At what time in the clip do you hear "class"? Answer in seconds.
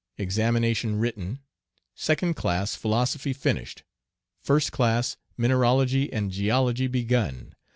2.35-2.73, 4.71-5.15